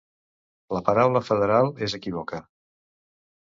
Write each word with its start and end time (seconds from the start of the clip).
La 0.77 0.81
paraula 0.87 1.21
‘federal’ 1.27 1.71
és 1.89 1.97
equívoca. 2.01 2.43